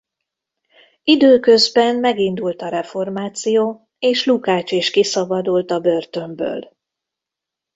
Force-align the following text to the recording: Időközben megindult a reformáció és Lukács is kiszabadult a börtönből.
Időközben 1.03 1.95
megindult 1.99 2.61
a 2.61 2.67
reformáció 2.69 3.89
és 3.99 4.25
Lukács 4.25 4.71
is 4.71 4.91
kiszabadult 4.91 5.71
a 5.71 5.79
börtönből. 5.79 6.75